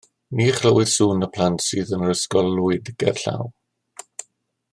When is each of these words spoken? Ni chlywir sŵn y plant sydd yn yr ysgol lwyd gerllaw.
Ni 0.37 0.45
chlywir 0.59 0.89
sŵn 0.93 1.27
y 1.27 1.29
plant 1.35 1.65
sydd 1.65 1.93
yn 1.99 2.07
yr 2.07 2.15
ysgol 2.15 2.51
lwyd 2.61 2.93
gerllaw. 3.05 3.53